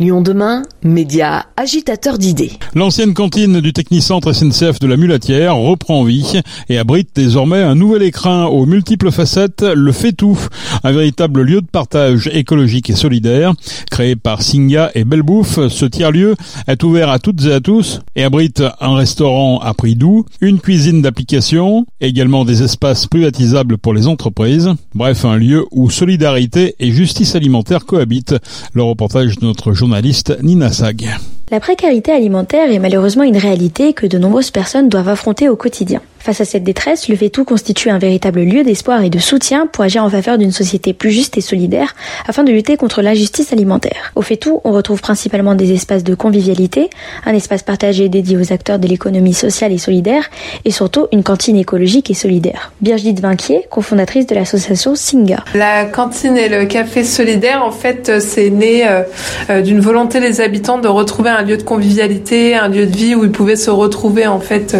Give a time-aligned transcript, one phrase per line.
[0.00, 2.50] Lyon demain, média agitateur d'idées.
[2.74, 8.02] L'ancienne cantine du Technicentre SNCF de la Mulatière reprend vie et abrite désormais un nouvel
[8.02, 10.36] écrin aux multiples facettes, le Fait-Tout,
[10.82, 13.52] un véritable lieu de partage écologique et solidaire.
[13.88, 16.34] Créé par Singa et Belbouffe, ce tiers-lieu
[16.66, 20.58] est ouvert à toutes et à tous et abrite un restaurant à prix doux, une
[20.58, 24.72] cuisine d'application, également des espaces privatisables pour les entreprises.
[24.92, 28.34] Bref, un lieu où solidarité et justice alimentaire cohabitent.
[28.72, 29.72] Le reportage de notre
[31.50, 36.00] La précarité alimentaire est malheureusement une réalité que de nombreuses personnes doivent affronter au quotidien.
[36.24, 39.84] Face à cette détresse, le Fait-Tout constitue un véritable lieu d'espoir et de soutien pour
[39.84, 41.94] agir en faveur d'une société plus juste et solidaire
[42.26, 44.10] afin de lutter contre l'injustice alimentaire.
[44.14, 46.88] Au Fait-Tout, on retrouve principalement des espaces de convivialité,
[47.26, 50.30] un espace partagé dédié aux acteurs de l'économie sociale et solidaire
[50.64, 52.72] et surtout une cantine écologique et solidaire.
[52.80, 55.44] Birgit Vinquier, cofondatrice de l'association Singa.
[55.54, 59.02] La cantine et le café solidaire, en fait, c'est né euh,
[59.50, 63.14] euh, d'une volonté des habitants de retrouver un lieu de convivialité, un lieu de vie
[63.14, 64.74] où ils pouvaient se retrouver en fait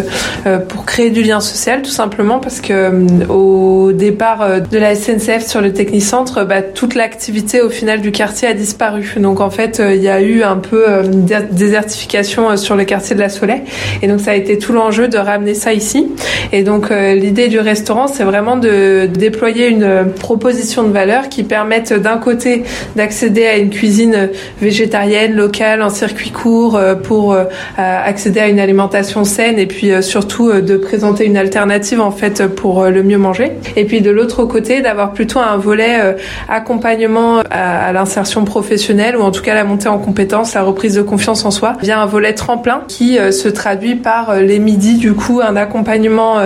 [0.47, 4.77] euh, pour créer du lien social tout simplement parce que euh, au départ euh, de
[4.77, 9.15] la SNCF sur le Technicentre, bah, toute l'activité au final du quartier a disparu.
[9.17, 13.21] Donc en fait, il y a eu un peu une désertification sur le quartier de
[13.21, 13.61] la Soleil
[14.01, 16.07] et donc ça a été tout l'enjeu de ramener ça ici.
[16.51, 21.93] Et donc l'idée du restaurant, c'est vraiment de déployer une proposition de valeur qui permette
[21.93, 22.63] d'un côté
[22.95, 24.29] d'accéder à une cuisine
[24.61, 27.45] végétarienne, locale, en circuit court euh, pour euh,
[27.77, 32.47] accéder à une alimentation saine et puis euh, surtout de présenter une alternative en fait
[32.47, 33.53] pour le mieux manger.
[33.75, 36.15] Et puis de l'autre côté, d'avoir plutôt un volet
[36.47, 41.01] accompagnement à, l'insertion professionnelle ou en tout cas la montée en compétences, la reprise de
[41.01, 45.41] confiance en soi via un volet tremplin qui se traduit par les midis du coup
[45.41, 46.37] un accompagnement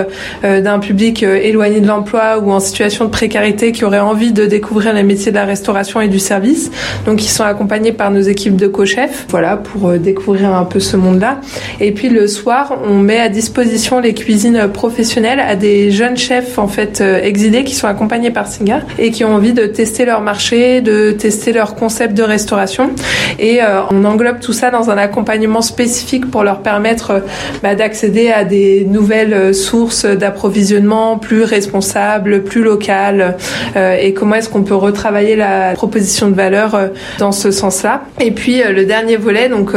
[0.43, 4.93] d'un public éloigné de l'emploi ou en situation de précarité qui aurait envie de découvrir
[4.93, 6.71] les métiers de la restauration et du service.
[7.05, 9.25] Donc ils sont accompagnés par nos équipes de co-chefs.
[9.29, 11.39] Voilà pour découvrir un peu ce monde-là.
[11.79, 16.57] Et puis le soir, on met à disposition les cuisines professionnelles à des jeunes chefs
[16.57, 20.05] en fait euh, exilés qui sont accompagnés par Singa et qui ont envie de tester
[20.05, 22.91] leur marché, de tester leur concept de restauration.
[23.37, 27.19] Et euh, on englobe tout ça dans un accompagnement spécifique pour leur permettre euh,
[27.63, 33.37] bah, d'accéder à des nouvelles sources d'approvisionnement plus responsables, plus locales.
[33.75, 36.77] et comment est-ce qu'on peut retravailler la proposition de valeur
[37.17, 38.03] dans ce sens-là.
[38.19, 39.71] Et puis le dernier volet, donc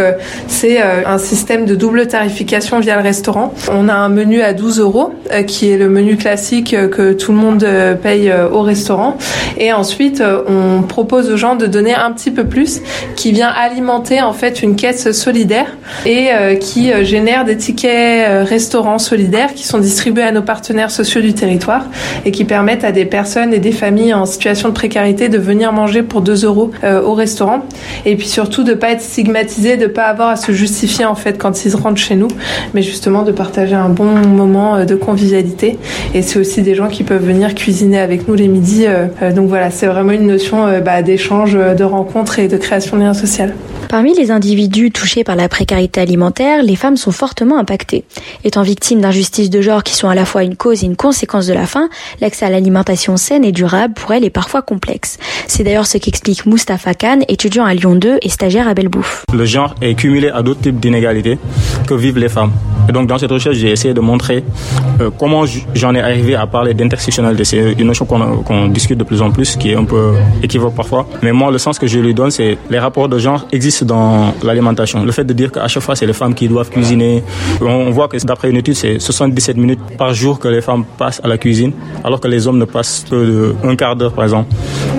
[0.48, 3.54] c'est un système de double tarification via le restaurant.
[3.70, 7.32] On a un menu à 12 euh, qui est le menu classique euh, que tout
[7.32, 7.66] le monde
[8.02, 9.16] paye au restaurant.
[9.58, 12.80] Et ensuite, on propose aux gens de donner un petit peu plus,
[13.16, 15.66] qui vient alimenter en fait une caisse solidaire
[16.06, 21.34] et qui génère des tickets restaurants solidaires qui sont distribués à nos partenaires sociaux du
[21.34, 21.84] territoire
[22.24, 25.72] et qui permettent à des personnes et des familles en situation de précarité de venir
[25.72, 27.60] manger pour 2 euros au restaurant.
[28.04, 31.38] Et puis surtout de pas être stigmatisé, de pas avoir à se justifier en fait
[31.38, 32.28] quand ils rentrent chez nous,
[32.74, 35.78] mais justement de partager un bon moment euh, de convivialité.
[36.14, 38.86] Et c'est aussi des gens qui peuvent venir cuisiner avec nous les midis.
[38.86, 42.96] Euh, euh, donc voilà, c'est vraiment une notion bah, d'échange, de rencontre et de création
[42.96, 43.46] de liens sociaux.
[43.88, 48.04] Parmi les individus touchés par la précarité alimentaire, les femmes sont fortement impactées.
[48.42, 51.46] Étant victimes d'injustices de genre qui sont à la fois une cause et une conséquence
[51.46, 51.90] de la faim,
[52.20, 55.18] l'accès à l'alimentation saine et durable pour elles est parfois complexe.
[55.46, 59.24] C'est d'ailleurs ce qu'explique Mustapha Khan, étudiant à Lyon 2 et stagiaire à Belbouffe.
[59.32, 61.38] Le genre est cumulé à d'autres types d'inégalités
[61.96, 62.52] vivent les femmes.
[62.88, 64.44] Et donc dans cette recherche, j'ai essayé de montrer
[65.00, 65.44] euh, comment
[65.74, 67.44] j'en ai arrivé à parler d'intersectionnalité.
[67.44, 71.06] C'est une notion qu'on discute de plus en plus, qui est un peu équivoque parfois.
[71.22, 74.34] Mais moi, le sens que je lui donne, c'est les rapports de genre existent dans
[74.42, 75.04] l'alimentation.
[75.04, 77.22] Le fait de dire qu'à chaque fois, c'est les femmes qui doivent cuisiner.
[77.60, 81.20] On voit que d'après une étude, c'est 77 minutes par jour que les femmes passent
[81.22, 81.72] à la cuisine,
[82.02, 84.52] alors que les hommes ne passent que un quart d'heure, par exemple,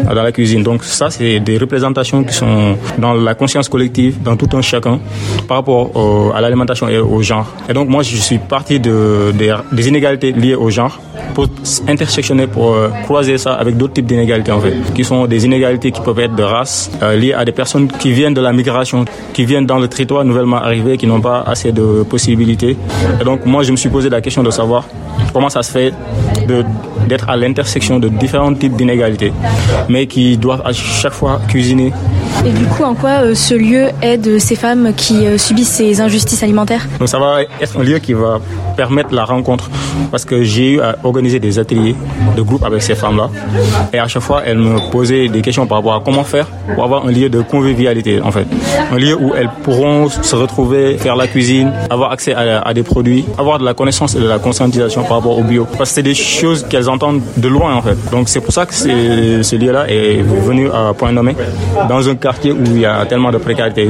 [0.05, 0.63] dans la cuisine.
[0.63, 4.99] Donc ça, c'est des représentations qui sont dans la conscience collective, dans tout un chacun,
[5.47, 7.47] par rapport à l'alimentation et au genre.
[7.69, 10.99] Et donc moi, je suis parti de, des, inégalités liées au genre
[11.33, 11.47] pour
[11.87, 15.91] intersectionner, pour euh, croiser ça avec d'autres types d'inégalités en fait, qui sont des inégalités
[15.91, 19.05] qui peuvent être de race, euh, liées à des personnes qui viennent de la migration,
[19.33, 22.77] qui viennent dans le territoire nouvellement arrivé, qui n'ont pas assez de possibilités.
[23.19, 24.85] Et donc moi, je me suis posé la question de savoir
[25.33, 25.93] comment ça se fait
[27.07, 29.33] d'être à l'intersection de différents types d'inégalités,
[29.89, 31.91] mais qui doivent à chaque fois cuisiner
[32.45, 36.01] et du coup, en quoi euh, ce lieu aide ces femmes qui euh, subissent ces
[36.01, 36.85] injustices alimentaires?
[36.99, 38.39] Donc ça va être un lieu qui va
[38.75, 39.69] permettre la rencontre
[40.11, 41.95] parce que j'ai eu à organiser des ateliers
[42.35, 43.29] de groupe avec ces femmes-là
[43.93, 46.83] et à chaque fois elles me posaient des questions par rapport à comment faire pour
[46.83, 48.45] avoir un lieu de convivialité en fait.
[48.91, 53.25] Un lieu où elles pourront se retrouver, faire la cuisine, avoir accès à, des produits,
[53.37, 55.65] avoir de la connaissance et de la conscientisation par rapport au bio.
[55.77, 57.97] Parce que c'est des choses qu'elles entendre de loin en fait.
[58.11, 61.35] Donc c'est pour ça que ce lieu-là est venu à Point Nommé,
[61.87, 63.89] dans un quartier où il y a tellement de précarité.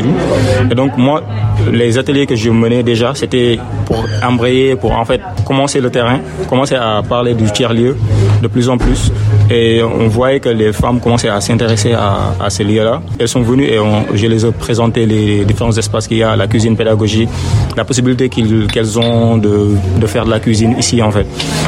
[0.71, 1.24] Et donc moi,
[1.71, 6.19] les ateliers que je menais déjà, c'était pour embrayer, pour en fait commencer le terrain,
[6.50, 7.95] commencer à parler du tiers-lieu
[8.41, 9.12] de plus en plus.
[9.49, 13.01] Et on voyait que les femmes commençaient à s'intéresser à, ces lieux-là.
[13.19, 13.77] Elles sont venues et
[14.13, 17.29] je les ai présenté les différents espaces qu'il y a, la cuisine pédagogique,
[17.75, 19.75] la possibilité qu'elles ont de,
[20.07, 21.25] faire de la cuisine ici en fait,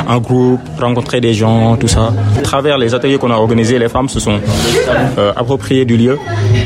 [0.08, 2.14] en groupe, rencontrer des gens, tout ça.
[2.38, 4.40] À travers les ateliers qu'on a organisés, les femmes se sont
[5.18, 6.18] euh, appropriées du lieu.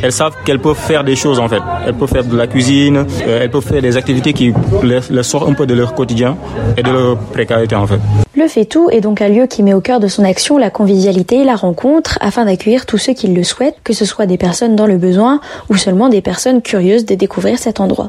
[0.04, 1.62] Elles savent qu'elles peuvent faire des choses en fait.
[1.86, 4.54] Elles peuvent faire de la cuisine, euh, elles peuvent faire des activités qui
[4.84, 6.38] les, les sortent un peu de leur quotidien
[6.78, 8.00] et de leur précarité en fait.
[8.36, 10.99] Le Fétou est donc un lieu qui met au cœur de son action la convivialité
[11.08, 14.76] et la rencontre afin d'accueillir tous ceux qui le souhaitent, que ce soit des personnes
[14.76, 18.08] dans le besoin ou seulement des personnes curieuses de découvrir cet endroit.